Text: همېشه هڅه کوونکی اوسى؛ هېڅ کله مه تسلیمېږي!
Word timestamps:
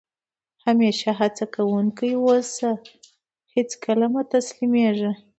همېشه 0.65 1.09
هڅه 1.19 1.43
کوونکی 1.55 2.11
اوسى؛ 2.25 2.71
هېڅ 3.53 3.69
کله 3.83 4.05
مه 4.13 4.21
تسلیمېږي! 4.33 5.11